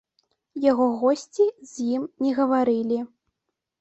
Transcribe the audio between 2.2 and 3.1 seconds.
не гаварылі.